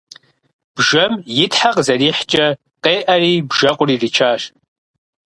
[0.75, 1.13] Бжэм
[1.43, 2.45] и тхьэ къызэрихькӏэ
[2.83, 4.41] къеӏэри бжэкъур иричащ.